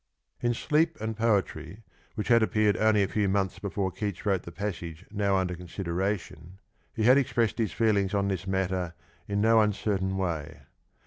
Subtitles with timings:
[0.39, 1.83] In Sleep and Poetry,
[2.15, 6.57] which had appeared only a few months before Keats wrote the passage now under consideration,^
[6.95, 8.95] he had expressed his feelings on this matter
[9.27, 10.61] in no uncertain way.